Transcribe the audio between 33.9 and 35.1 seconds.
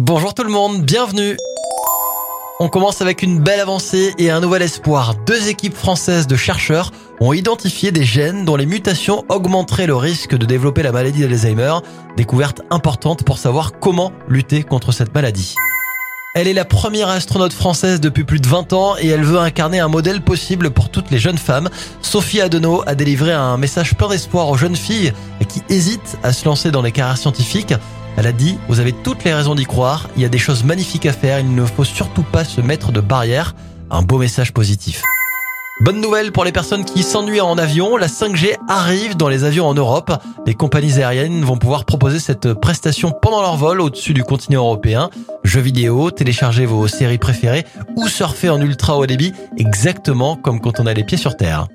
Un beau message positif.